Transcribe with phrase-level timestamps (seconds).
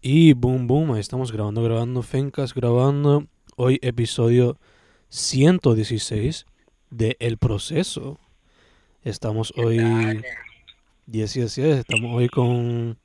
[0.00, 3.26] Y boom, boom, ahí estamos grabando, grabando, Fencas grabando.
[3.56, 4.56] Hoy episodio
[5.08, 6.46] 116
[6.90, 8.20] de El Proceso.
[9.02, 10.22] Estamos hoy,
[11.06, 12.96] 10 y 10, estamos hoy con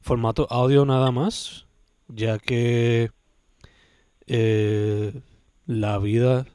[0.00, 1.66] formato audio nada más,
[2.06, 3.10] ya que
[4.28, 5.20] eh,
[5.66, 6.46] la vida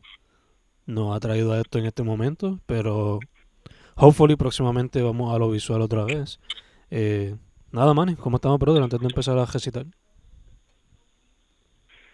[0.86, 3.20] nos ha traído a esto en este momento, pero
[3.96, 6.40] hopefully próximamente vamos a lo visual otra vez.
[6.90, 7.36] Eh,
[7.72, 8.84] nada, Manny, ¿cómo estamos, brother?
[8.84, 9.86] Antes de empezar a recitar.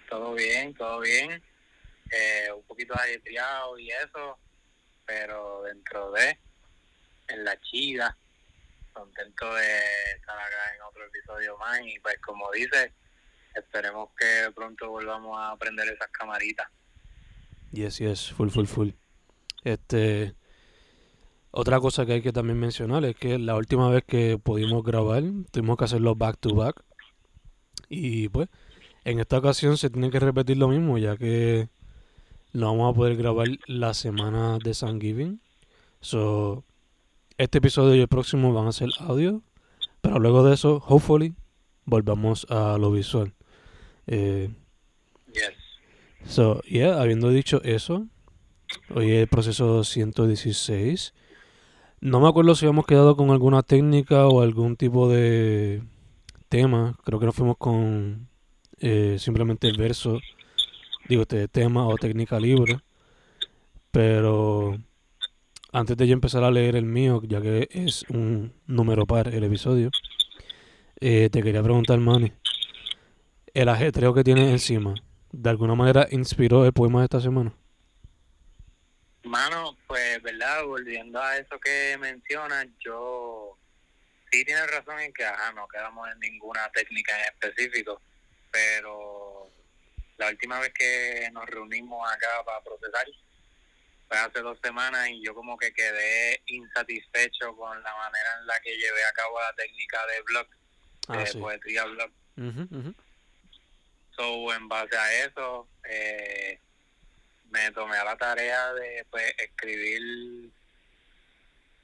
[0.10, 1.42] Todo bien, todo bien.
[2.12, 4.38] Eh, un poquito ajetreado y eso,
[5.06, 6.38] pero dentro de,
[7.28, 8.18] en la chida,
[8.94, 9.80] contento de
[10.16, 12.94] estar acá en otro episodio más y pues como dice,
[13.54, 16.68] esperemos que pronto volvamos a aprender esas camaritas.
[17.72, 18.90] Yes, yes, full, full, full.
[19.64, 20.34] Este,
[21.58, 25.24] otra cosa que hay que también mencionar es que la última vez que pudimos grabar,
[25.50, 26.84] tuvimos que hacerlo back to back.
[27.90, 28.48] Y pues,
[29.06, 31.68] en esta ocasión se tiene que repetir lo mismo, ya que
[32.54, 35.42] no vamos a poder grabar la semana de Thanksgiving.
[36.00, 36.64] So,
[37.40, 39.42] este episodio y el próximo van a ser audio,
[40.02, 41.34] pero luego de eso, hopefully,
[41.86, 43.34] volvamos a lo visual.
[44.06, 44.52] Eh,
[45.34, 45.54] Yes.
[46.28, 48.08] So, yeah, habiendo dicho eso,
[48.94, 51.14] hoy es el proceso 116.
[52.00, 55.82] No me acuerdo si habíamos quedado con alguna técnica o algún tipo de
[56.48, 56.96] tema.
[57.04, 58.30] Creo que nos fuimos con
[58.80, 60.20] eh, simplemente el verso,
[61.10, 62.80] digo, este tema o técnica libre.
[63.90, 64.78] Pero
[65.72, 69.44] antes de yo empezar a leer el mío, ya que es un número par el
[69.44, 69.90] episodio,
[71.00, 72.32] eh, te quería preguntar, Manny,
[73.56, 74.94] el ajetreo que tienes encima,
[75.32, 77.54] ¿de alguna manera inspiró el poema de esta semana?
[79.28, 80.64] Mano, pues, ¿verdad?
[80.64, 83.58] Volviendo a eso que mencionas, yo
[84.32, 88.02] sí tienes razón en que, ajá, no quedamos en ninguna técnica en específico,
[88.52, 89.52] pero
[90.18, 93.06] la última vez que nos reunimos acá para procesar
[94.08, 98.60] fue hace dos semanas y yo como que quedé insatisfecho con la manera en la
[98.62, 100.48] que llevé a cabo la técnica de blog,
[101.10, 101.38] Ah, de sí.
[101.40, 102.12] poesía blog.
[102.38, 102.96] Ujú, ujú.
[104.16, 106.60] So, en base a eso, eh,
[107.50, 110.52] me tomé a la tarea de pues, escribir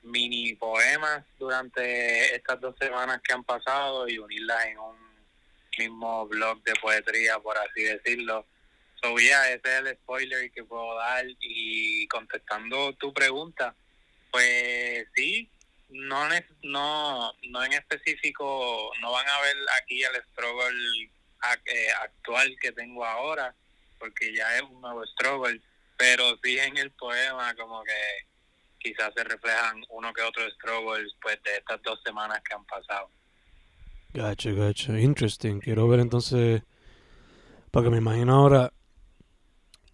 [0.04, 4.98] mini poemas durante estas dos semanas que han pasado y unirlas en un
[5.78, 8.46] mismo blog de poesía, por así decirlo.
[9.02, 11.26] So, yeah, ese es el spoiler que puedo dar.
[11.40, 13.76] Y contestando tu pregunta,
[14.32, 15.50] pues sí,
[15.90, 16.28] no,
[16.64, 21.12] no, no en específico, no van a ver aquí el struggle
[21.66, 23.54] eh, actual que tengo ahora,
[24.04, 25.62] porque ya es un nuevo struggle,
[25.96, 27.94] pero sí en el poema como que
[28.78, 33.10] quizás se reflejan uno que otro struggle pues de estas dos semanas que han pasado.
[34.14, 34.98] Gacho, gacho.
[34.98, 35.62] Interesting.
[35.62, 36.64] Quiero ver entonces.
[37.72, 38.74] Porque me imagino ahora.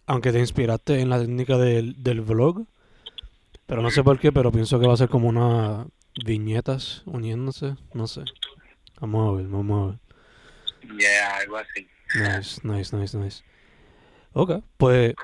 [0.06, 2.66] Aunque te inspiraste en la técnica del, del vlog.
[3.66, 5.86] Pero no sé por qué, pero pienso que va a ser como unas
[6.24, 7.76] viñetas uniéndose.
[7.94, 8.24] No sé.
[9.00, 10.98] Vamos a ver, vamos a ver.
[10.98, 11.88] Yeah, algo así.
[12.16, 13.49] Nice, nice, nice, nice.
[14.32, 15.14] Ok, pues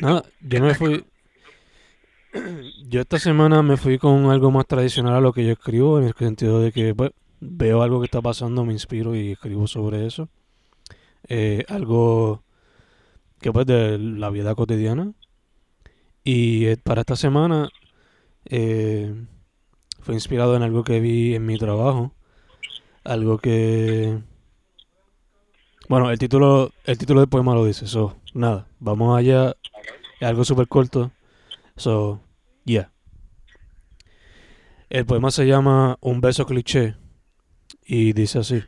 [0.00, 1.04] nada, yo me fui.
[2.88, 6.06] Yo esta semana me fui con algo más tradicional a lo que yo escribo, en
[6.06, 7.10] el sentido de que pues,
[7.40, 10.28] veo algo que está pasando, me inspiro y escribo sobre eso.
[11.28, 12.42] Eh, algo
[13.40, 15.12] que pues de la vida cotidiana.
[16.24, 17.70] Y eh, para esta semana
[18.44, 19.14] eh,
[20.00, 22.12] fue inspirado en algo que vi en mi trabajo.
[23.04, 24.18] Algo que...
[25.90, 27.88] Bueno, el título, el título del poema lo dice.
[27.88, 29.56] So, nada, vamos allá.
[30.20, 31.10] Es algo súper corto.
[31.76, 32.20] So,
[32.64, 32.92] yeah.
[34.88, 36.94] El poema se llama Un beso cliché.
[37.84, 38.62] Y dice así.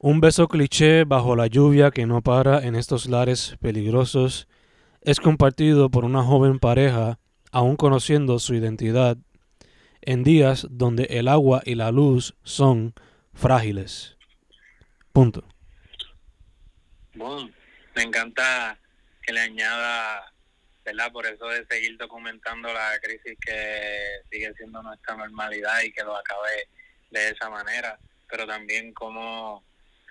[0.00, 4.48] Un beso cliché bajo la lluvia que no para en estos lares peligrosos
[5.00, 7.20] es compartido por una joven pareja,
[7.52, 9.16] aún conociendo su identidad,
[10.02, 12.94] en días donde el agua y la luz son
[13.32, 14.14] frágiles.
[15.14, 15.44] Punto.
[17.14, 17.54] Boom.
[17.94, 18.76] Me encanta
[19.22, 20.32] que le añada,
[20.84, 21.12] ¿verdad?
[21.12, 26.16] Por eso de seguir documentando la crisis que sigue siendo nuestra normalidad y que lo
[26.16, 26.68] acabe
[27.10, 27.96] de esa manera,
[28.28, 29.62] pero también cómo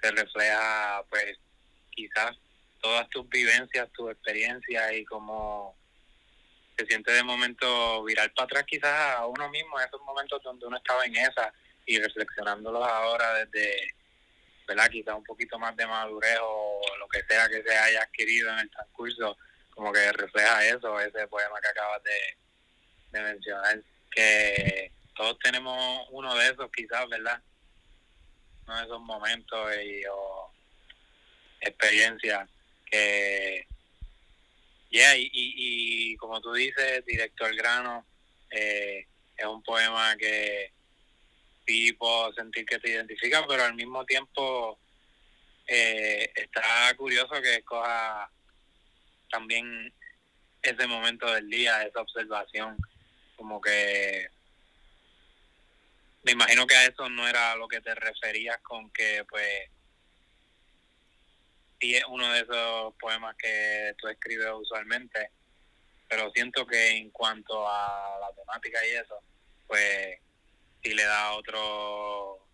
[0.02, 1.38] se refleja, pues,
[1.92, 2.32] quizás
[2.82, 5.76] todas tus vivencias, tus experiencias y cómo
[6.78, 10.78] se siente de momento virar para atrás quizás a uno mismo esos momentos donde uno
[10.78, 11.54] estaba en esa
[11.86, 13.94] y reflexionándolos ahora desde
[14.68, 14.90] ¿verdad?
[14.90, 18.60] Quizás un poquito más de madurez o lo que sea que se haya adquirido en
[18.60, 19.38] el transcurso,
[19.72, 23.80] como que refleja eso, ese poema que acabas de, mencionar,
[24.10, 27.42] que todos tenemos uno de esos quizás, ¿verdad?
[28.66, 30.52] uno de esos momentos y, o
[31.62, 32.50] experiencias
[32.90, 33.68] que,
[34.90, 38.06] yeah, y, y, como tú dices, directo al grano,
[38.50, 39.08] eh,
[39.38, 40.72] es un poema que
[41.94, 44.80] puedo sentir que te identifica, pero al mismo tiempo
[45.68, 48.30] eh, está curioso que escoja
[49.30, 49.94] también
[50.62, 52.78] ese momento del día, esa observación,
[53.36, 54.28] como que
[56.24, 59.70] me imagino que a eso no era lo que te referías con que pues
[61.80, 65.32] sí es uno de esos poemas que tú escribes usualmente,
[66.08, 69.20] pero siento que en cuanto a la temática y eso,
[69.68, 70.18] pues
[70.84, 72.48] sí le da otro,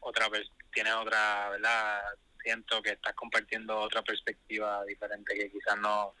[0.00, 0.28] otra,
[0.72, 2.00] tienes otra, ¿verdad?
[2.42, 6.14] Siento que estás compartiendo otra perspectiva diferente que quizás no,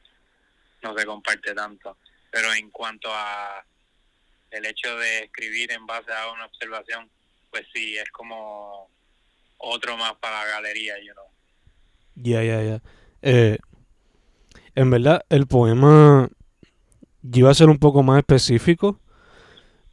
[0.82, 1.96] no se comparte tanto.
[2.30, 3.64] Pero en cuanto a
[4.50, 7.10] el hecho de escribir en base a una observación,
[7.50, 8.90] pues sí, es como
[9.58, 11.26] otro más para la galería, you know.
[12.16, 12.82] Ya, ya, ya.
[13.22, 13.58] Eh,
[14.74, 16.28] en verdad, el poema
[17.32, 19.00] iba a ser un poco más específico,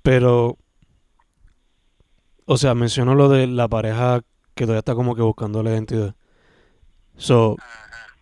[0.01, 0.57] pero,
[2.51, 4.23] o sea, menciono lo de la pareja
[4.55, 6.15] que todavía está como que buscando la identidad.
[7.15, 7.55] So,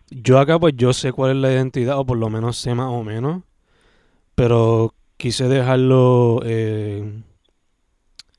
[0.08, 2.92] yo acá pues yo sé cuál es la identidad, o por lo menos sé más
[2.92, 3.42] o menos,
[4.36, 7.24] pero quise dejarlo eh,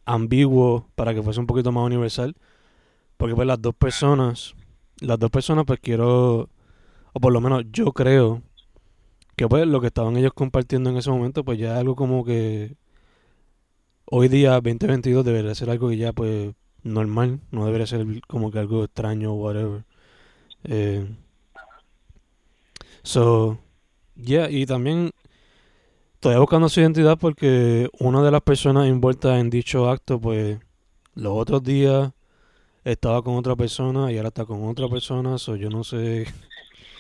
[0.06, 2.38] ambiguo para que fuese un poquito más universal,
[3.18, 4.56] porque pues las dos personas,
[5.02, 6.48] las dos personas pues quiero,
[7.12, 8.42] o por lo menos yo creo,
[9.36, 12.24] que pues lo que estaban ellos compartiendo en ese momento pues ya es algo como
[12.24, 12.78] que
[14.12, 16.54] hoy día 2022 debería ser algo que ya pues
[16.84, 19.86] normal, no debería ser como que algo extraño o whatever.
[20.66, 21.08] Eh,
[23.04, 23.60] So,
[24.16, 25.12] yeah, y también
[26.16, 30.60] estoy buscando su identidad porque una de las personas envueltas en dicho acto, pues
[31.16, 32.12] los otros días
[32.86, 36.28] estaba con otra persona y ahora está con otra persona, so yo no sé,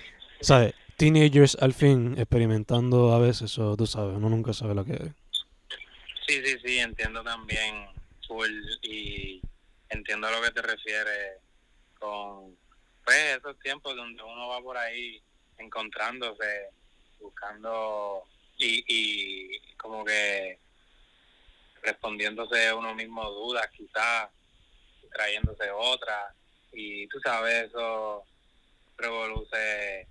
[0.41, 0.75] ¿sabes?
[0.97, 5.20] Teenagers al fin experimentando a veces, eso tú sabes, uno nunca sabe lo que es.
[6.31, 7.89] Sí, sí, sí, entiendo también,
[8.83, 9.41] y
[9.89, 11.39] entiendo a lo que te refieres
[11.99, 12.55] con
[13.03, 15.21] pues, esos tiempos donde uno va por ahí
[15.57, 16.69] encontrándose,
[17.19, 18.23] buscando
[18.57, 20.57] y, y como que
[21.83, 24.29] respondiéndose uno mismo dudas quizás,
[25.11, 26.33] trayéndose otras
[26.71, 28.23] y tú sabes eso
[28.97, 30.07] revoluce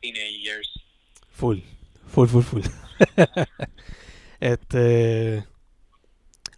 [0.00, 0.70] teenagers.
[1.32, 1.58] Full,
[2.06, 2.62] full, full, full.
[4.40, 5.44] este...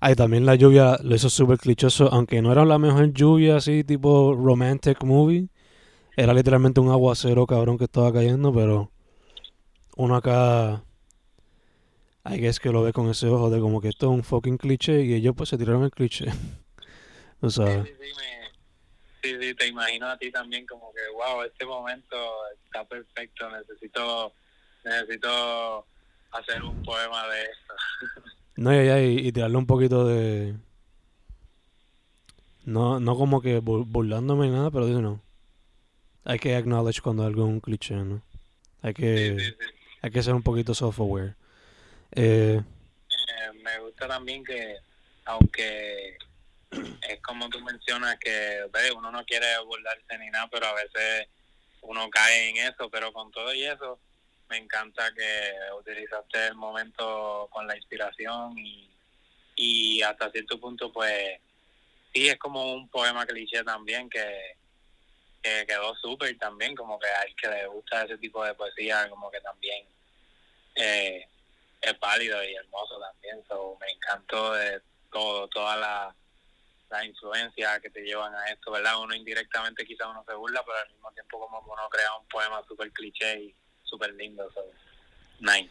[0.03, 3.85] Ahí también la lluvia lo hizo súper clichoso, aunque no era la mejor lluvia así
[3.85, 5.49] tipo romantic movie
[6.17, 8.91] era literalmente un aguacero cabrón que estaba cayendo, pero
[9.97, 10.83] uno acá
[12.25, 14.59] que es que lo ve con ese ojo de como que esto es un fucking
[14.59, 16.27] cliché y ellos pues se tiraron el cliché.
[17.41, 17.89] ¿No sabes?
[17.89, 18.11] Sí, sí,
[19.23, 22.17] sí, sí, te imagino a ti también como que, wow, este momento
[22.67, 24.33] está perfecto, necesito,
[24.85, 25.87] necesito
[26.33, 27.75] hacer un poema de esto.
[28.57, 30.55] No, y, y, y tirarle un poquito de...
[32.65, 35.21] No, no como que burlándome ni nada, pero dice no
[36.25, 38.23] hay que acknowledge cuando algo es un cliché, ¿no?
[38.83, 39.55] Hay que,
[40.03, 41.35] Hay que ser un poquito software.
[42.13, 44.77] Eh, eh, me gusta también que,
[45.25, 46.17] aunque
[46.71, 48.61] es como tú mencionas, que
[48.97, 51.29] uno no quiere burlarse ni nada, pero a veces
[51.83, 53.99] uno cae en eso, pero con todo y eso,
[54.51, 58.91] me encanta que utilizaste el momento con la inspiración y,
[59.57, 61.39] y hasta cierto punto, pues,
[62.13, 64.61] sí, es como un poema cliché también que
[65.43, 69.31] que quedó súper también, como que al que le gusta ese tipo de poesía, como
[69.31, 69.87] que también
[70.75, 71.27] eh,
[71.81, 73.43] es válido y hermoso también.
[73.49, 74.81] So, me encantó de
[75.11, 76.15] todo, toda la,
[76.91, 79.01] la influencia que te llevan a esto, ¿verdad?
[79.01, 82.63] Uno indirectamente quizá uno se burla, pero al mismo tiempo como uno crea un poema
[82.69, 83.55] súper cliché y
[83.91, 84.45] súper lindo.
[84.55, 84.61] So,
[85.41, 85.71] nice.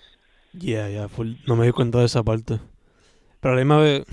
[0.54, 1.08] Yeah, yeah,
[1.48, 2.60] no me di cuenta de esa parte.
[3.40, 4.06] Pero a la misma vez,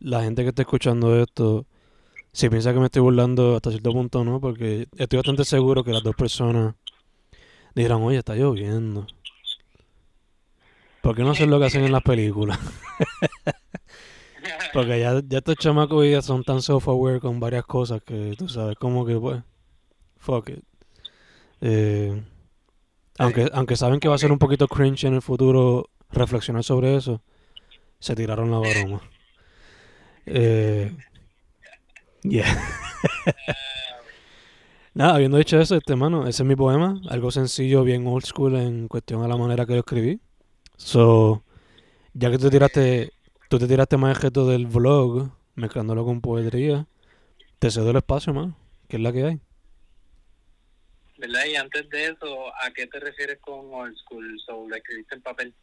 [0.00, 1.66] la gente que está escuchando esto
[2.36, 4.42] si piensa que me estoy burlando hasta cierto punto, ¿no?
[4.42, 6.74] Porque estoy bastante seguro que las dos personas
[7.74, 9.06] dirán, oye, está lloviendo.
[11.00, 12.58] ¿Por qué no hacer lo que hacen en las películas?
[14.74, 18.76] Porque ya, ya estos chamacos ya son tan self-aware con varias cosas que tú sabes,
[18.76, 19.42] como que pues,
[20.18, 20.62] fuck it.
[21.62, 22.22] Eh,
[23.18, 26.96] aunque, aunque saben que va a ser un poquito cringe en el futuro reflexionar sobre
[26.96, 27.22] eso,
[27.98, 29.00] se tiraron la broma.
[30.26, 30.92] Eh,
[32.28, 32.44] Yeah.
[34.94, 38.56] Nada, habiendo dicho eso, este mano, ese es mi poema, algo sencillo, bien old school
[38.56, 40.20] en cuestión a la manera que lo escribí.
[40.76, 41.44] So,
[42.14, 43.12] ya que tú tiraste,
[43.48, 46.86] tú te tiraste más objeto del vlog, mezclándolo con poetría.
[47.58, 48.54] Te cedo el espacio, más
[48.88, 49.40] que es la que hay.
[51.18, 51.44] ¿Verdad?
[51.46, 54.38] Y antes de eso, ¿a qué te refieres con old school?
[54.44, 55.54] ¿Sobre lo escribiste en papel?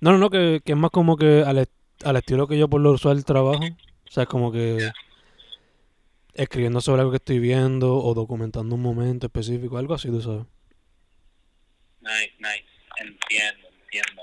[0.00, 1.68] No, no, no, que, es más como que al,
[2.04, 3.62] al, estilo que yo por lo usual trabajo.
[3.64, 4.90] O sea, es como que
[6.34, 10.46] escribiendo sobre algo que estoy viendo o documentando un momento específico, algo así, tú sabes.
[12.00, 12.64] Nice, nice.
[12.98, 14.22] Entiendo, entiendo.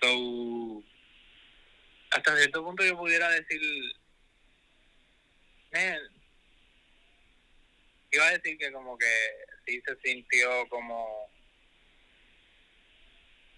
[0.00, 0.82] So,
[2.10, 3.60] hasta cierto punto yo pudiera decir,
[8.12, 9.06] iba a decir que como que
[9.66, 11.30] sí se sintió como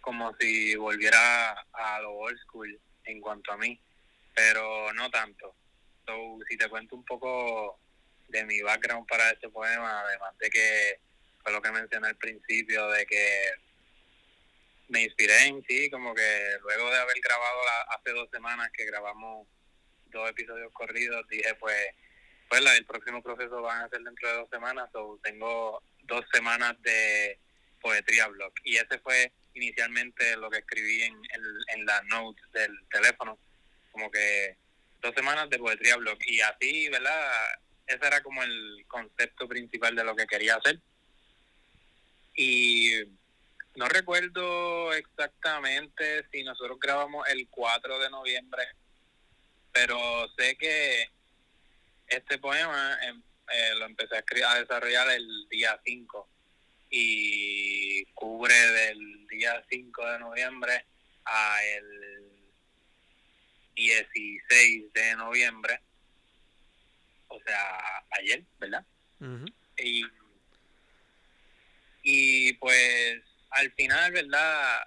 [0.00, 3.80] como si volviera a lo old school en cuanto a mí,
[4.34, 5.54] pero no tanto.
[6.04, 7.78] So, si te cuento un poco
[8.28, 11.00] de mi background para este poema, además de que
[11.42, 13.52] fue lo que mencioné al principio, de que
[14.88, 19.46] me inspiré en sí, como que luego de haber grabado hace dos semanas que grabamos
[20.06, 21.76] dos episodios corridos, dije pues,
[22.48, 26.24] pues la, el próximo proceso van a ser dentro de dos semanas, o tengo dos
[26.32, 27.38] semanas de
[27.80, 28.52] poetría blog.
[28.64, 31.42] Y ese fue inicialmente lo que escribí en, en,
[31.74, 33.38] en la note del teléfono,
[33.90, 34.56] como que
[35.00, 36.18] dos semanas de poetría blog.
[36.26, 37.32] Y así, ¿verdad?
[37.86, 40.78] Ese era como el concepto principal de lo que quería hacer.
[42.34, 42.92] Y
[43.74, 48.62] no recuerdo exactamente si nosotros grabamos el 4 de noviembre,
[49.72, 51.10] pero sé que
[52.06, 56.28] este poema em, eh, lo empecé a, a desarrollar el día 5
[56.90, 60.86] y cubre del día 5 de noviembre
[61.24, 62.22] a el
[63.74, 65.80] 16 de noviembre,
[67.28, 68.84] o sea, ayer, ¿verdad?
[69.78, 70.04] y,
[72.02, 74.84] y pues al final, ¿verdad?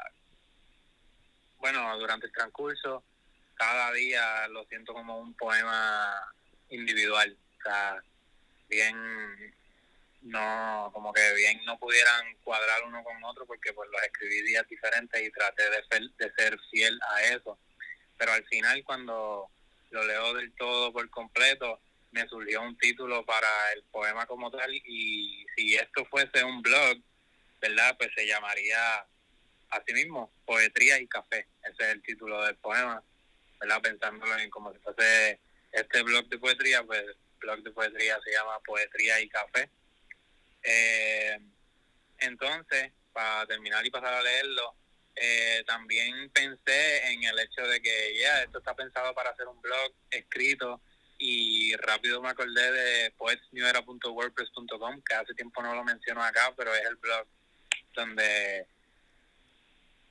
[1.58, 3.04] Bueno, durante el transcurso,
[3.56, 6.36] cada día lo siento como un poema
[6.76, 8.04] individual, o sea,
[8.70, 8.96] bien
[10.26, 14.68] no como que bien no pudieran cuadrar uno con otro porque pues los escribí días
[14.68, 17.58] diferentes y traté de ser, fiel a eso.
[18.18, 19.48] Pero al final cuando
[19.92, 21.80] lo leo del todo por completo
[22.12, 26.98] me surgió un título para el poema como tal y si esto fuese un blog
[27.62, 29.06] verdad pues se llamaría
[29.70, 31.48] así mismo poetría y café.
[31.64, 33.04] Ese es el título del poema
[33.60, 35.40] verdad pensándolo en como si fuese
[35.76, 37.04] este blog de poetría pues
[37.40, 39.70] blog de poetría se llama poetría y café.
[40.64, 41.40] Eh,
[42.20, 44.76] entonces, para terminar y pasar a leerlo,
[45.16, 49.62] eh, también pensé en el hecho de que ya esto está pensado para hacer un
[49.62, 50.82] blog escrito
[51.18, 56.86] y rápido me acordé de poetsnewera.wordpress.com que hace tiempo no lo menciono acá pero es
[56.86, 57.26] el blog
[57.94, 58.68] donde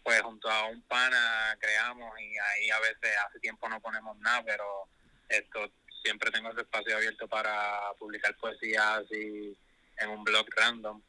[0.02, 4.42] pues junto a un pana creamos y ahí a veces hace tiempo no ponemos nada
[4.46, 4.88] pero
[5.28, 5.70] esto
[6.02, 9.56] siempre tengo ese espacio abierto para publicar poesías y
[9.98, 11.00] en un blog random.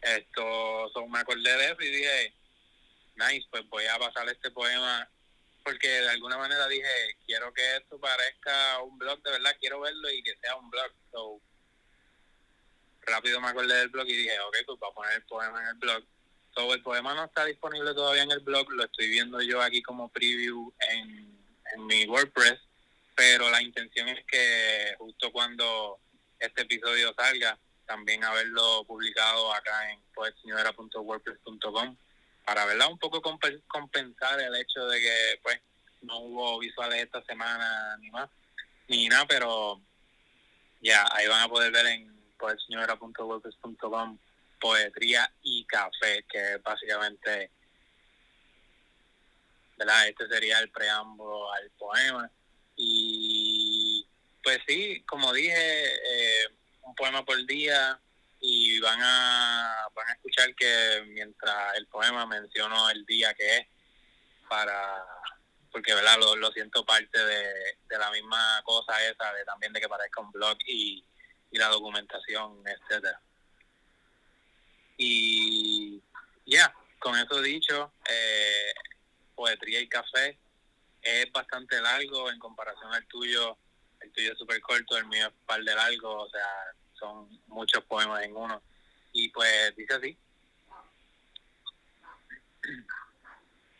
[0.00, 2.34] Esto, me acordé de eso y dije,
[3.16, 5.08] nice, pues voy a pasar este poema
[5.62, 10.10] porque de alguna manera dije, quiero que esto parezca un blog, de verdad, quiero verlo
[10.10, 10.90] y que sea un blog.
[11.12, 11.40] So,
[13.02, 15.68] rápido me acordé del blog y dije, ok, pues voy a poner el poema en
[15.68, 16.02] el blog.
[16.54, 19.82] So, el poema no está disponible todavía en el blog, lo estoy viendo yo aquí
[19.82, 21.38] como preview en,
[21.74, 22.58] en mi WordPress,
[23.14, 26.00] pero la intención es que justo cuando
[26.38, 31.96] este episodio salga, también haberlo publicado acá en poetseñora.wordpress.com
[32.44, 35.60] para verla un poco compensar el hecho de que pues
[36.02, 38.30] no hubo visuales esta semana ni más
[38.88, 39.80] ni nada pero
[40.80, 44.18] ya ahí van a poder ver en poetseñora.wordpress.com
[44.60, 47.50] poetría y café que básicamente
[49.76, 52.30] verdad este sería el preámbulo al poema
[52.82, 54.08] y
[54.42, 56.48] pues sí como dije eh,
[56.82, 58.00] un poema por día
[58.40, 63.66] y van a van a escuchar que mientras el poema menciono el día que es
[64.48, 65.04] para
[65.70, 70.22] porque verdad lo, siento parte de, la misma cosa esa de también de que parezca
[70.22, 71.04] un blog y,
[71.52, 73.20] la documentación etcétera.
[74.96, 76.00] Y
[76.46, 78.72] ya con eso dicho eh,
[79.34, 80.38] poetría y café
[81.02, 83.58] es bastante largo en comparación al tuyo
[84.00, 87.84] el tuyo es súper corto, el mío es par de largo, o sea, son muchos
[87.84, 88.62] poemas en uno.
[89.12, 90.18] Y pues dice así.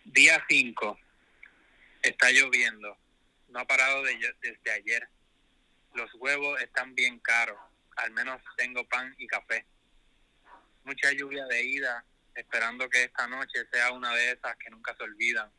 [0.04, 0.98] Día 5.
[2.02, 2.96] Está lloviendo.
[3.48, 5.08] No ha parado desde ayer.
[5.94, 7.58] Los huevos están bien caros.
[7.96, 9.66] Al menos tengo pan y café.
[10.84, 15.02] Mucha lluvia de ida, esperando que esta noche sea una de esas que nunca se
[15.02, 15.50] olvidan.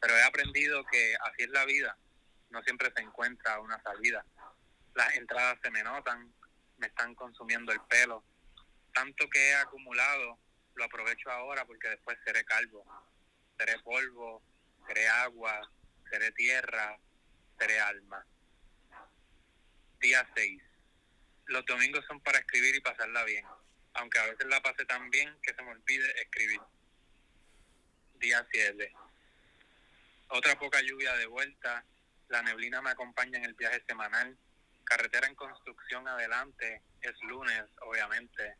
[0.00, 1.96] Pero he aprendido que así es la vida
[2.50, 4.24] no siempre se encuentra una salida.
[4.94, 6.32] Las entradas se me notan,
[6.78, 8.24] me están consumiendo el pelo.
[8.92, 10.38] Tanto que he acumulado,
[10.74, 12.84] lo aprovecho ahora porque después seré calvo.
[13.56, 14.42] Seré polvo,
[14.86, 15.70] seré agua,
[16.10, 16.98] seré tierra,
[17.58, 18.26] seré alma.
[20.00, 20.62] Día 6.
[21.46, 23.44] Los domingos son para escribir y pasarla bien,
[23.94, 26.60] aunque a veces la pase tan bien que se me olvide escribir.
[28.14, 28.92] Día 7.
[30.32, 31.84] Otra poca lluvia de vuelta,
[32.28, 34.38] la neblina me acompaña en el viaje semanal,
[34.84, 38.54] carretera en construcción adelante, es lunes, obviamente,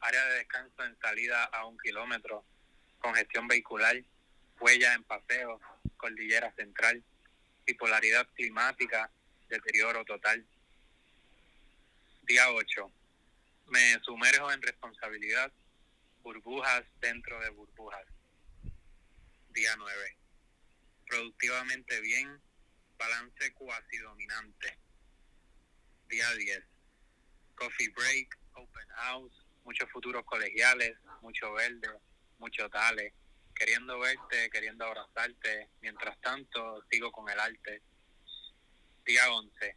[0.00, 2.44] área de descanso en salida a un kilómetro,
[2.98, 4.02] congestión vehicular,
[4.58, 5.60] huella en paseo,
[5.96, 7.04] cordillera central,
[7.64, 9.08] bipolaridad climática,
[9.48, 10.44] deterioro total.
[12.22, 12.90] Día 8.
[13.68, 15.52] Me sumerjo en responsabilidad,
[16.24, 18.06] burbujas dentro de burbujas.
[19.50, 20.21] Día 9.
[21.12, 22.40] Productivamente bien,
[22.96, 24.78] balance cuasi dominante.
[26.08, 26.64] Día 10.
[27.54, 31.90] Coffee break, open house, muchos futuros colegiales, mucho verde,
[32.38, 33.12] mucho tale,
[33.54, 35.68] queriendo verte, queriendo abrazarte.
[35.82, 37.82] Mientras tanto, sigo con el arte.
[39.04, 39.76] Día 11.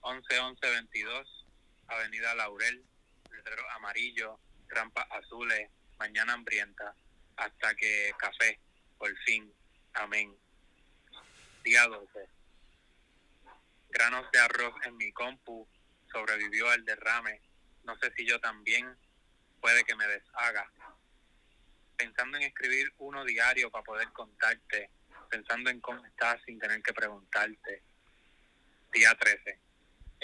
[0.00, 1.46] 11 11 22
[1.88, 2.82] Avenida Laurel,
[3.30, 5.68] letrero amarillo, rampas azules,
[5.98, 6.96] mañana hambrienta,
[7.36, 8.58] hasta que café,
[8.96, 9.52] por fin,
[9.92, 10.34] amén.
[11.64, 12.28] 12.
[13.90, 15.66] Granos de arroz en mi compu,
[16.12, 17.40] sobrevivió al derrame,
[17.84, 18.96] no sé si yo también,
[19.60, 20.70] puede que me deshaga.
[21.96, 24.90] Pensando en escribir uno diario para poder contarte,
[25.30, 27.82] pensando en cómo estás sin tener que preguntarte.
[28.92, 29.64] Día 13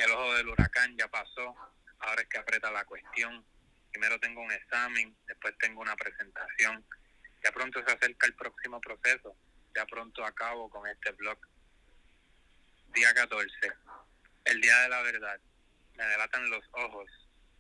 [0.01, 1.55] el ojo del huracán ya pasó,
[1.99, 3.45] ahora es que aprieta la cuestión.
[3.91, 6.85] Primero tengo un examen, después tengo una presentación.
[7.45, 9.37] Ya pronto se acerca el próximo proceso,
[9.75, 11.39] ya pronto acabo con este blog.
[12.95, 13.73] Día 14,
[14.45, 15.41] el día de la verdad.
[15.95, 17.11] Me delatan los ojos,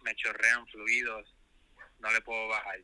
[0.03, 1.35] me chorrean fluidos,
[1.99, 2.81] no le puedo bajar.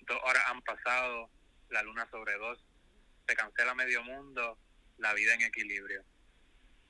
[0.00, 1.30] Dos horas han pasado,
[1.70, 2.58] la luna sobre dos,
[3.28, 4.58] se cancela medio mundo,
[4.98, 6.04] la vida en equilibrio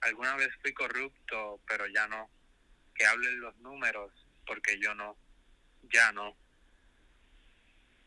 [0.02, 2.28] alguna vez fui corrupto, pero ya no.
[2.94, 4.12] Que hablen los números,
[4.46, 5.16] porque yo no.
[5.92, 6.36] Ya no.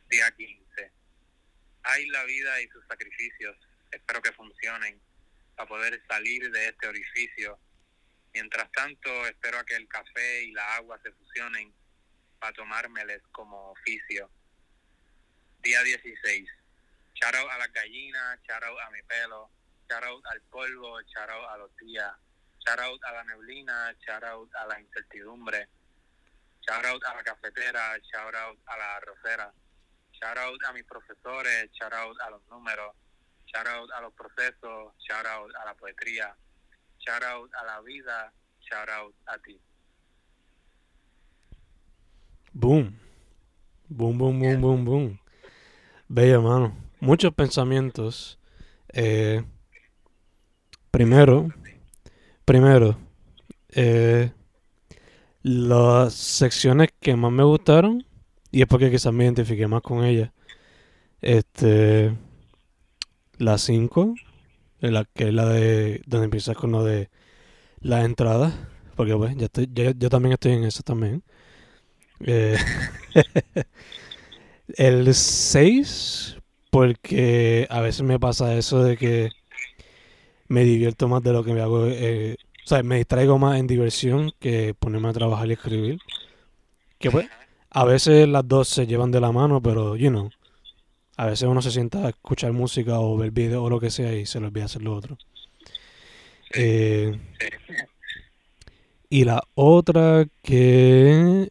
[0.10, 0.64] Día 15.
[1.86, 3.56] Hay la vida y sus sacrificios.
[3.91, 5.00] Espero que funcionen
[5.56, 7.60] para poder salir de este orificio.
[8.34, 11.71] Mientras tanto, espero a que el café y la agua se fusionen
[12.39, 14.30] para tomármeles como oficio.
[15.62, 16.50] Día 16.
[17.13, 19.50] Charo a la gallina, charo a mi pelo,
[19.88, 22.12] shout out al polvo, shout out a los días,
[22.65, 25.67] shout out a la neblina, shout out a la incertidumbre,
[26.67, 29.54] shout out a la cafetera, shout out a la arrocera,
[30.19, 32.93] shout out a mis profesores, shout out a los números,
[33.45, 36.36] shout out a los procesos, shout out a la poesía,
[36.99, 39.60] shout out a la vida, shout out a ti.
[42.54, 42.97] Boom.
[43.88, 45.19] Boom, boom, boom, boom, boom.
[46.08, 46.75] Bella mano.
[46.99, 48.39] Muchos pensamientos.
[48.93, 49.43] Eh,
[50.95, 51.49] Primero,
[52.45, 52.97] primero,
[53.73, 54.32] eh,
[55.43, 58.05] las secciones que más me gustaron,
[58.56, 60.32] y es porque quizás me identifique más con ellas,
[61.22, 62.15] este,
[63.38, 64.15] la 5,
[64.80, 67.10] la, que es la de, donde empiezas con lo de
[67.82, 68.54] la entrada,
[68.96, 71.22] porque pues, ya estoy, yo, también estoy en eso también.
[72.22, 72.56] Eh,
[74.78, 76.38] el 6,
[76.72, 79.32] porque a veces me pasa eso de que
[80.48, 81.88] me divierto más de lo que me hago.
[81.88, 86.00] Eh, o sea, me distraigo más en diversión que ponerme a trabajar y escribir.
[86.98, 87.28] Que pues,
[87.76, 90.30] a veces las dos se llevan de la mano, pero, you know,
[91.18, 94.14] a veces uno se sienta a escuchar música o ver videos o lo que sea
[94.14, 95.18] y se le olvida hacer lo otro.
[96.54, 97.20] Eh,
[99.10, 101.50] y la otra que.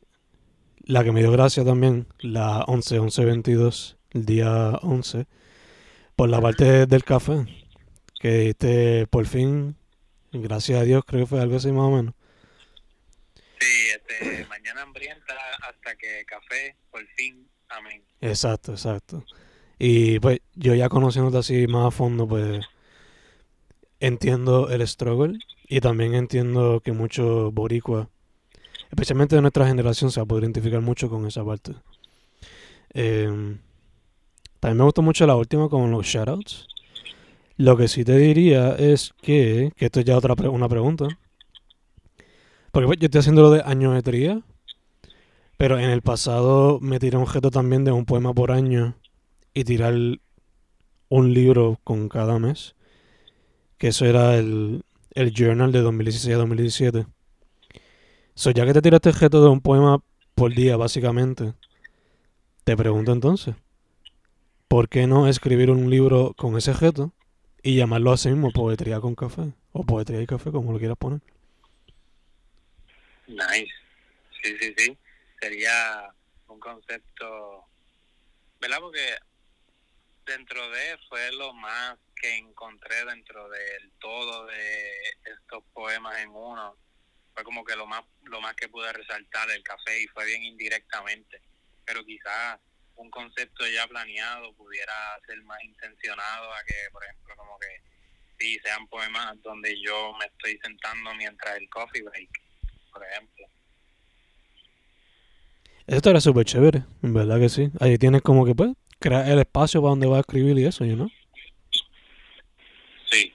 [0.86, 5.26] La que me dio gracia también, la 11, 11, 22, el día 11,
[6.16, 7.46] por la parte del café
[8.18, 9.76] que este, por fin,
[10.32, 12.14] gracias a Dios, creo que fue algo así más o menos.
[13.60, 18.04] Sí, este, mañana hambrienta hasta que café, por fin, amén.
[18.20, 19.24] Exacto, exacto.
[19.78, 22.64] Y pues yo ya conociéndote así más a fondo, pues
[24.00, 25.38] entiendo el struggle
[25.68, 28.08] y también entiendo que muchos boricuas,
[28.90, 31.74] especialmente de nuestra generación, se va a poder identificar mucho con esa parte.
[32.90, 33.58] Em,
[34.60, 36.66] también me gustó mucho la última con los shoutouts.
[37.56, 41.08] Lo que sí te diría es que, que esto es ya otra una pregunta.
[42.74, 44.42] Porque pues, yo estoy haciendo lo de añometría,
[45.56, 48.96] pero en el pasado me tiré un objeto también de un poema por año
[49.54, 49.94] y tirar
[51.08, 52.74] un libro con cada mes.
[53.78, 54.82] Que eso era el,
[55.12, 57.06] el journal de 2016 a 2017.
[58.34, 60.00] So, ya que te tiraste el reto de un poema
[60.34, 61.54] por día, básicamente,
[62.64, 63.54] te pregunto entonces,
[64.66, 67.12] ¿por qué no escribir un libro con ese reto
[67.62, 69.52] y llamarlo así mismo poetría con café?
[69.70, 71.20] O poetría y café, como lo quieras poner.
[73.26, 73.72] Nice.
[74.42, 74.98] Sí, sí, sí.
[75.40, 76.12] Sería
[76.48, 77.66] un concepto,
[78.60, 78.80] ¿verdad?
[78.80, 79.16] Porque
[80.26, 84.92] dentro de fue lo más que encontré dentro del todo de
[85.24, 86.76] estos poemas en uno
[87.34, 90.42] fue como que lo más lo más que pude resaltar el café y fue bien
[90.44, 91.42] indirectamente
[91.84, 92.58] pero quizás
[92.96, 94.94] un concepto ya planeado pudiera
[95.26, 97.82] ser más intencionado a que por ejemplo como que
[98.38, 102.43] sí sean poemas donde yo me estoy sentando mientras el coffee break
[102.94, 103.46] por ejemplo
[105.86, 107.68] esto era súper chévere, en verdad que sí.
[107.78, 110.84] Ahí tienes como que, pues, crear el espacio para donde vas a escribir y eso,
[110.84, 111.10] ¿no?
[113.10, 113.34] Sí.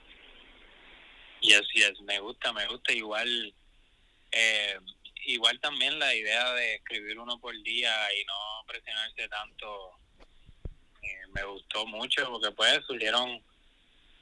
[1.40, 3.54] Y así es, me gusta, me gusta igual.
[4.32, 4.78] Eh,
[5.26, 8.34] igual también la idea de escribir uno por día y no
[8.66, 9.90] presionarse tanto
[11.02, 13.42] eh, me gustó mucho porque pues surgieron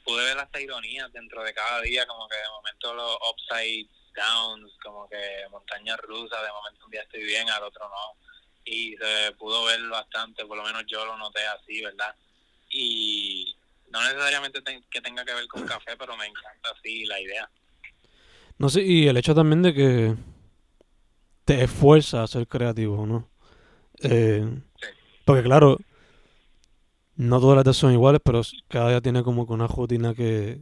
[0.05, 4.73] pude ver hasta ironías dentro de cada día como que de momento los upside downs
[4.83, 5.17] como que
[5.51, 8.29] montañas rusas de momento un día estoy bien al otro no
[8.65, 12.15] y se pudo ver bastante, por lo menos yo lo noté así, ¿verdad?
[12.71, 13.57] Y
[13.91, 17.49] no necesariamente que tenga que ver con café, pero me encanta así la idea.
[18.59, 20.15] No sé, y el hecho también de que
[21.45, 23.31] te esfuerza a ser creativo, ¿no?
[24.01, 24.47] Eh,
[25.25, 25.79] Porque claro,
[27.17, 30.61] no todas las días son iguales, pero cada día tiene como que una rutina que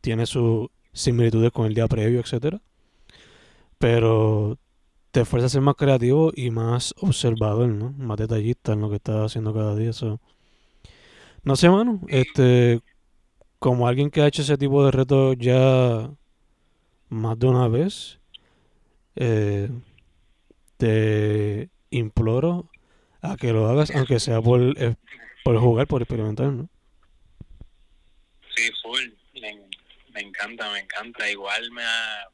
[0.00, 2.60] tiene sus similitudes con el día previo, etcétera.
[3.78, 4.58] Pero
[5.16, 7.92] te fuerza a ser más creativo y más observador, ¿no?
[7.92, 9.90] Más detallista en lo que estás haciendo cada día.
[9.90, 10.20] eso
[11.42, 12.02] No sé, mano.
[12.08, 12.82] Este,
[13.58, 16.10] como alguien que ha hecho ese tipo de retos ya
[17.08, 18.20] más de una vez,
[19.14, 19.70] eh,
[20.76, 22.70] te imploro
[23.22, 24.96] a que lo hagas, aunque sea por, eh,
[25.44, 26.68] por jugar, por experimentar, ¿no?
[28.54, 29.02] Sí, full.
[29.40, 29.62] Me,
[30.12, 31.30] me encanta, me encanta.
[31.30, 32.28] Igual me ha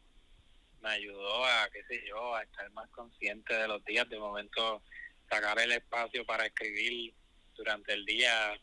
[0.83, 4.09] me ayudó a, qué sé yo, a estar más consciente de los días.
[4.09, 4.83] De momento,
[5.31, 7.15] sacar el espacio para escribir
[7.55, 8.55] durante el día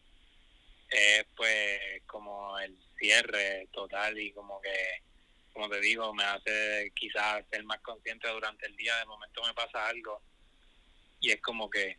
[0.90, 5.04] es pues como el cierre total y como que,
[5.54, 8.98] como te digo, me hace quizás ser más consciente durante el día.
[8.98, 10.22] De momento me pasa algo
[11.22, 11.98] y es como que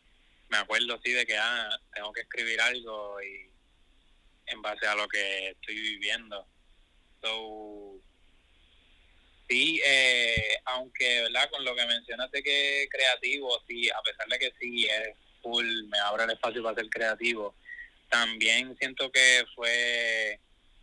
[0.48, 3.48] me acuerdo así de que ah, tengo que escribir algo y
[4.46, 6.46] en base a lo que estoy viviendo.
[7.22, 8.00] So,
[9.50, 11.50] Sí, eh, aunque, ¿verdad?
[11.50, 15.98] Con lo que mencionaste que creativo, sí, a pesar de que sí es full, me
[15.98, 17.56] abre el espacio para ser creativo,
[18.08, 20.38] también siento que fue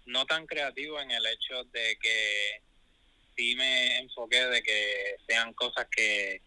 [0.05, 2.61] no tan creativo en el hecho de que
[3.37, 6.41] sí me enfoqué de que sean cosas que,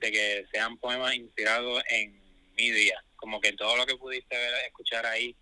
[0.00, 2.20] de que sean poemas inspirados en
[2.56, 5.36] mi día, como que todo lo que pudiste ver, escuchar ahí,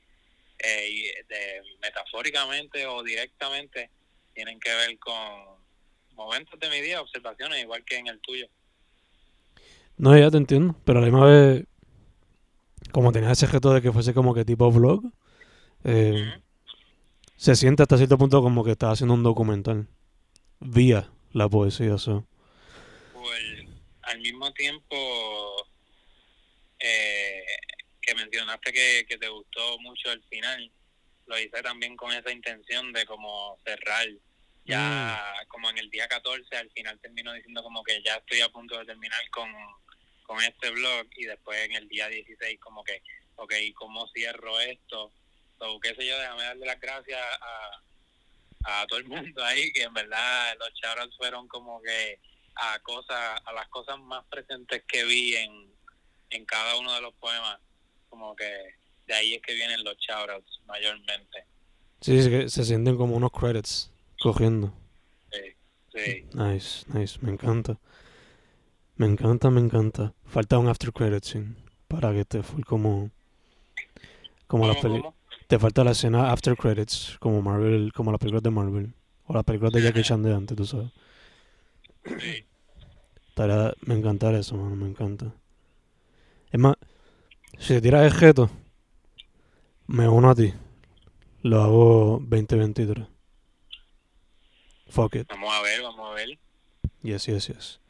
[0.59, 3.88] eh, de, metafóricamente o directamente,
[4.35, 5.63] tienen que ver con
[6.14, 8.46] momentos de mi día, observaciones, igual que en el tuyo.
[9.96, 11.66] No, ya te entiendo, pero a la misma vez,
[12.92, 15.05] como tenía ese gesto de que fuese como que tipo vlog,
[15.85, 16.33] eh,
[17.37, 19.88] se siente hasta cierto punto como que estás haciendo un documental
[20.61, 21.94] vía la poesía.
[21.94, 22.27] eso
[23.12, 23.66] Pues,
[24.03, 24.96] al mismo tiempo
[26.79, 27.44] eh,
[28.00, 30.70] que mencionaste que, que te gustó mucho el final,
[31.27, 34.07] lo hice también con esa intención de como cerrar
[34.64, 35.48] ya mm.
[35.48, 38.79] como en el día 14 al final termino diciendo como que ya estoy a punto
[38.79, 39.50] de terminar con,
[40.22, 43.03] con este blog y después en el día 16 como que,
[43.37, 45.12] ok, ¿cómo cierro esto?
[45.59, 49.83] So, qué sé yo, déjame darle las gracias a, a todo el mundo ahí, que
[49.83, 52.18] en verdad los shoutouts fueron como que
[52.57, 55.72] a cosas, a las cosas más presentes que vi en,
[56.31, 57.59] en cada uno de los poemas,
[58.09, 58.74] como que
[59.07, 61.44] de ahí es que vienen los shoutouts mayormente.
[62.00, 63.93] Sí, se, se sienten como unos credits
[64.25, 64.73] cogiendo.
[65.31, 65.41] Sí,
[65.95, 66.25] sí.
[66.33, 67.79] Nice, nice, me encanta.
[68.97, 70.15] Me encanta, me encanta.
[70.25, 71.57] Falta un after credit scene
[71.89, 73.11] para que te full como
[74.47, 75.03] como la peli
[75.47, 78.95] te falta la escena after credits como Marvel, como las películas de Marvel
[79.27, 80.91] o las películas de Jackie Chan de antes, tú sabes.
[82.05, 82.47] Sí.
[83.87, 85.35] me encantaría eso, mano, me encanta.
[86.51, 86.77] Es más,
[87.59, 88.51] si te tiras el jeto,
[89.87, 90.53] me uno a ti.
[91.43, 93.13] Lo hago 2023.
[94.94, 95.28] Fuck it.
[95.28, 96.38] Vamos a ver, vamos a ver.
[97.02, 97.80] Yes, yes, yes.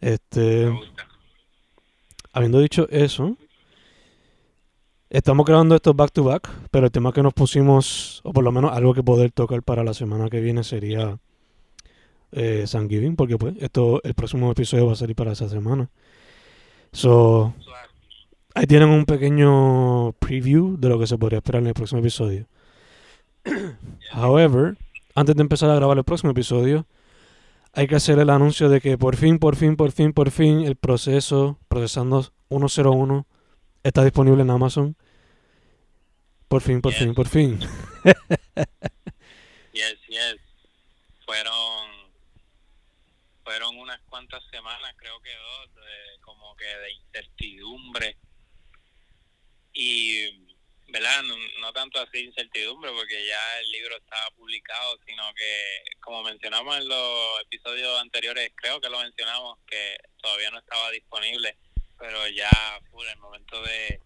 [0.00, 0.70] Este.
[2.32, 3.38] Habiendo dicho eso,
[5.08, 8.50] Estamos grabando esto back to back, pero el tema que nos pusimos, o por lo
[8.50, 11.18] menos algo que poder tocar para la semana que viene sería
[12.32, 15.88] eh, Thanksgiving, porque pues esto, el próximo episodio va a salir para esa semana.
[16.92, 17.54] So,
[18.54, 22.46] ahí tienen un pequeño preview de lo que se podría esperar en el próximo episodio.
[24.12, 24.76] However,
[25.16, 26.86] antes de empezar a grabar el próximo episodio,
[27.72, 30.60] hay que hacer el anuncio de que por fin, por fin, por fin, por fin,
[30.60, 33.26] el proceso procesando 101
[33.82, 34.94] está disponible en Amazon.
[36.48, 37.58] Por fin, por fin, por fin.
[39.72, 40.36] yes, yes.
[41.24, 41.86] Fueron
[43.42, 48.16] fueron unas cuantas semanas, creo que dos, de, como que de incertidumbre
[49.72, 50.46] y
[50.88, 51.22] ¿verdad?
[51.66, 56.88] No, tanto así incertidumbre porque ya el libro estaba publicado, sino que como mencionamos en
[56.88, 61.56] los episodios anteriores, creo que lo mencionamos que todavía no estaba disponible
[61.98, 62.50] pero ya
[62.90, 64.00] fue el momento de,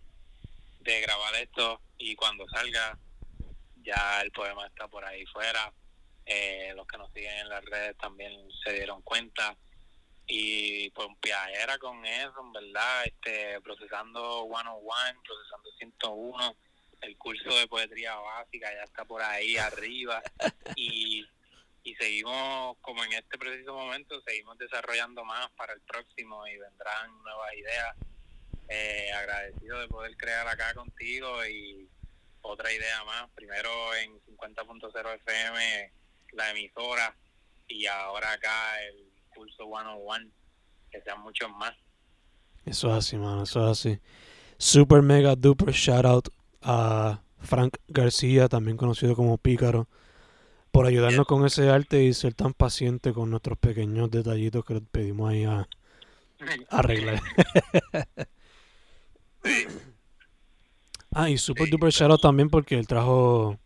[0.80, 2.98] de grabar esto y cuando salga
[3.82, 5.72] ya el poema está por ahí fuera.
[6.24, 9.56] Eh, los que nos siguen en las redes también se dieron cuenta
[10.26, 11.08] y pues
[11.52, 16.56] era con eso, en verdad, este, procesando 101, procesando 101,
[17.02, 20.22] el curso de poesía básica ya está por ahí arriba.
[20.76, 21.26] Y
[21.82, 27.22] y seguimos como en este preciso momento seguimos desarrollando más para el próximo y vendrán
[27.22, 27.96] nuevas ideas.
[28.68, 31.88] Eh, agradecido de poder crear acá contigo y
[32.42, 33.30] otra idea más.
[33.34, 35.92] Primero en 50.0 FM
[36.32, 37.16] la emisora
[37.66, 40.30] y ahora acá el curso 101
[40.90, 41.74] que sean muchos más.
[42.66, 44.00] Eso es así mano eso es así.
[44.58, 46.28] Super mega duper shout out
[46.62, 49.88] a Frank García también conocido como Pícaro
[50.70, 55.30] por ayudarnos con ese arte y ser tan paciente con nuestros pequeños detallitos que pedimos
[55.30, 55.68] ahí a,
[56.68, 57.20] arreglar.
[61.12, 63.58] ah, y super duper shout también porque él trajo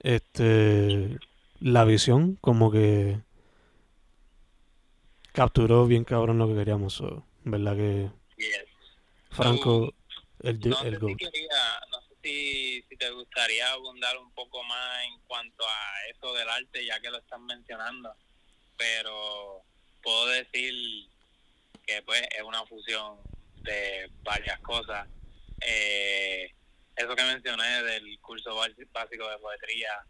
[0.00, 1.18] este
[1.60, 3.20] la visión, como que
[5.32, 7.02] capturó bien cabrón lo que queríamos,
[7.42, 7.76] ¿verdad?
[7.76, 8.10] Que
[9.30, 9.94] Franco,
[10.44, 11.00] el, el,
[12.22, 17.00] si, si te gustaría abundar un poco más en cuanto a eso del arte, ya
[17.00, 18.14] que lo están mencionando,
[18.76, 19.62] pero
[20.02, 21.08] puedo decir
[21.86, 23.18] que pues es una fusión
[23.62, 25.08] de varias cosas.
[25.60, 26.52] Eh,
[26.96, 30.04] eso que mencioné del curso básico de poesía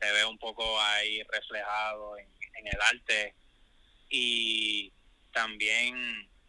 [0.00, 2.28] se ve un poco ahí reflejado en,
[2.66, 3.34] el arte
[4.08, 4.90] y
[5.34, 5.94] también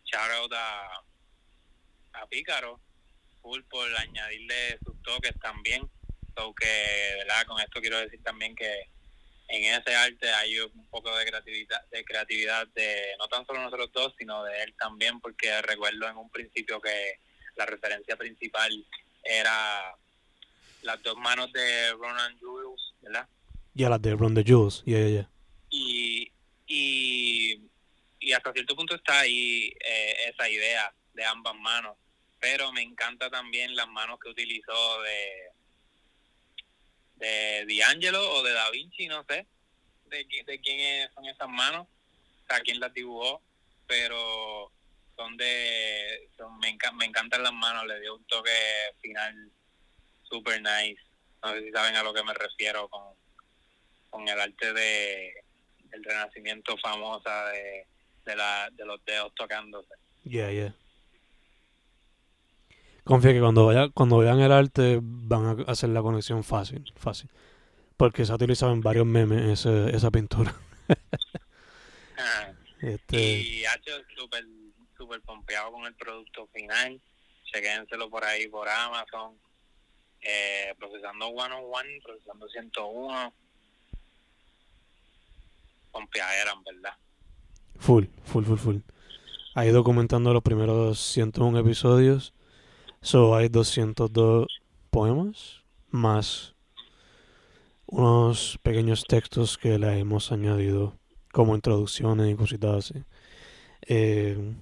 [0.05, 1.03] shout out a,
[2.13, 2.79] a Pícaro
[3.69, 5.81] por añadirle sus toques también.
[6.35, 7.45] So que, ¿verdad?
[7.47, 8.89] Con esto quiero decir también que
[9.47, 13.91] en ese arte hay un poco de creatividad, de creatividad de no tan solo nosotros
[13.93, 17.19] dos, sino de él también, porque recuerdo en un principio que
[17.55, 18.85] la referencia principal
[19.23, 19.95] era
[20.81, 23.27] las dos manos de Ronan Jules, ¿verdad?
[23.73, 25.29] Ya las de Ron the Jules, ya, ya, ya.
[25.69, 26.31] Y,
[26.67, 27.61] y,
[28.19, 31.95] y hasta cierto punto está ahí eh, esa idea de ambas manos
[32.45, 35.49] pero me encanta también las manos que utilizó de
[37.15, 39.47] de D'Angelo o de Da Vinci, no sé
[40.05, 43.41] de, de quién son esas manos, o sea, quién las dibujó,
[43.87, 44.71] pero
[45.15, 46.29] son de,
[46.61, 48.51] me, me encantan las manos, le dio un toque
[49.01, 49.51] final
[50.29, 51.01] super nice,
[51.41, 53.15] no sé si saben a lo que me refiero con,
[54.11, 55.33] con el arte de
[55.93, 57.87] el renacimiento famosa de,
[58.23, 59.95] de, la, de los dedos tocándose.
[60.25, 60.75] Yeah, yeah.
[63.05, 67.29] Confía que cuando vaya, cuando vean el arte van a hacer la conexión fácil, fácil.
[67.97, 70.53] Porque se ha utilizado en varios memes ese, esa pintura.
[72.17, 73.41] Ah, este...
[73.41, 74.45] Y ha hecho súper
[74.97, 76.99] super pompeado con el producto final.
[77.51, 79.37] Chequénselo por ahí por Amazon.
[80.21, 83.33] Eh, procesando 101, procesando 101.
[86.41, 86.97] eran, ¿verdad?
[87.79, 88.77] Full, full, full, full.
[89.53, 92.33] Ahí documentando los primeros 101 episodios
[93.05, 94.47] So hay 202
[94.89, 96.55] poemas más
[97.85, 100.97] unos pequeños textos que le hemos añadido
[101.31, 103.03] como introducciones y cositas así.
[103.85, 104.55] Eh,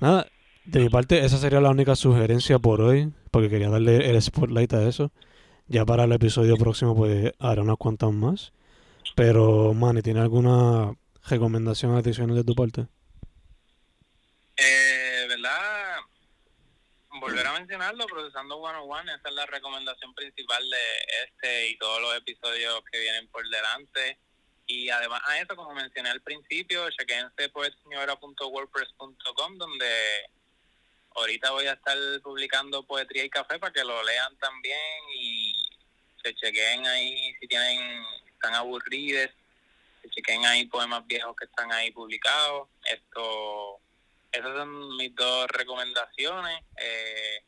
[0.00, 0.26] nada,
[0.66, 4.74] de mi parte esa sería la única sugerencia por hoy, porque quería darle el spotlight
[4.74, 5.12] a eso.
[5.66, 8.52] Ya para el episodio próximo pues haré unas cuantas más.
[9.16, 10.94] Pero, Manny, ¿tiene alguna
[11.26, 12.86] recomendación adicional de tu parte?
[17.20, 20.78] Volver a mencionarlo, Procesando 101, esa es la recomendación principal de
[21.24, 24.18] este y todos los episodios que vienen por delante.
[24.66, 29.92] Y además a eso, como mencioné al principio, chequense poetseñora.wordpress.com donde
[31.16, 34.78] ahorita voy a estar publicando Poetría y Café para que lo lean también
[35.14, 35.68] y
[36.22, 39.30] se chequen ahí si tienen, están aburridos,
[40.02, 42.68] se chequen ahí poemas viejos que están ahí publicados.
[42.84, 43.80] Esto,
[44.32, 46.60] esas son mis dos recomendaciones.
[46.76, 47.44] Eh,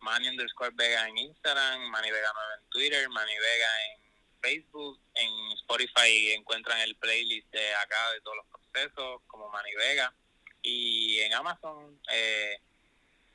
[0.00, 4.00] Manny underscore Vega en Instagram, Manny Vega 9 en Twitter, Manny Vega en
[4.40, 10.14] Facebook, en Spotify encuentran el playlist de acá de todos los procesos como Manny Vega.
[10.62, 12.58] Y en Amazon eh,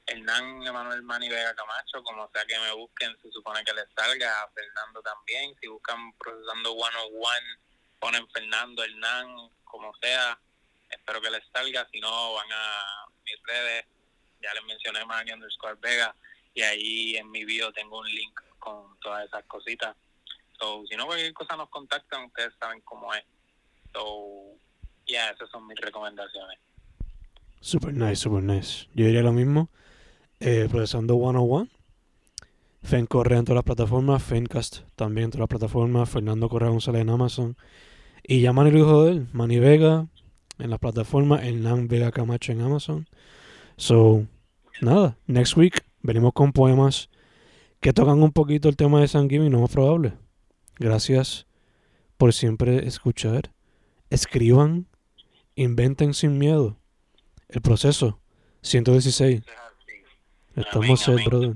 [0.10, 4.42] Hernán Emanuel Manny Vega Camacho, como sea que me busquen, se supone que les salga,
[4.42, 7.60] a Fernando también, si buscan procesando one on one,
[8.00, 10.39] ponen Fernando, Hernán, como sea,
[10.89, 13.86] espero que les salga, si no van a mis redes,
[14.41, 16.15] ya les mencioné Manny underscore Vega,
[16.54, 19.95] y ahí en mi video tengo un link con todas esas cositas.
[20.60, 23.23] So, si no cualquier cosa nos contactan, ustedes saben cómo es.
[23.93, 24.58] So,
[25.08, 26.60] ya, esas son mis recomendaciones.
[27.62, 28.88] Super nice, super nice.
[28.93, 29.69] Yo diría lo mismo.
[30.39, 31.67] Eh, procesando 101.
[32.84, 34.23] Fen Correa en todas las plataformas.
[34.23, 36.10] Fencast también en todas las plataformas.
[36.10, 37.58] Fernando Correa González en Amazon.
[38.23, 39.28] Y ya Manny lo dijo de él.
[39.34, 40.08] Manny Vega
[40.60, 41.43] en las plataformas.
[41.43, 43.08] Hernán Vega Camacho en Amazon.
[43.78, 44.26] So,
[44.82, 45.17] nada.
[45.26, 47.10] Next week venimos con poemas
[47.80, 50.13] que tocan un poquito el tema de San Giving, no más probable.
[50.78, 51.48] Gracias
[52.17, 53.52] por siempre escuchar.
[54.10, 54.88] Escriban.
[55.56, 56.78] Inventen sin miedo.
[57.50, 58.19] El proceso.
[58.62, 59.41] 116.
[60.56, 61.56] Estamos set, brother.